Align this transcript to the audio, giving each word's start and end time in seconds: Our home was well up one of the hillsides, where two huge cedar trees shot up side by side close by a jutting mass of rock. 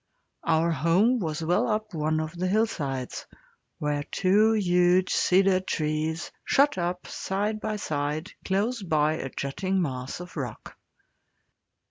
Our 0.43 0.71
home 0.71 1.19
was 1.19 1.43
well 1.43 1.67
up 1.67 1.93
one 1.93 2.19
of 2.19 2.35
the 2.35 2.47
hillsides, 2.47 3.27
where 3.77 4.01
two 4.01 4.53
huge 4.53 5.11
cedar 5.13 5.59
trees 5.59 6.31
shot 6.43 6.75
up 6.79 7.05
side 7.05 7.59
by 7.61 7.75
side 7.75 8.31
close 8.43 8.81
by 8.81 9.13
a 9.17 9.29
jutting 9.29 9.79
mass 9.79 10.19
of 10.19 10.35
rock. 10.35 10.75